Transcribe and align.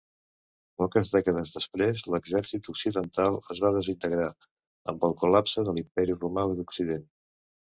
Poques 0.81 1.09
dècades 1.15 1.51
després 1.57 2.01
l'exèrcit 2.13 2.69
occidental 2.73 3.37
es 3.57 3.61
va 3.67 3.71
desintegrar 3.77 4.27
amb 4.95 5.07
el 5.11 5.17
col·lapse 5.21 5.67
de 5.69 5.77
l'Imperi 5.79 6.17
romà 6.25 6.49
d'occident. 6.63 7.07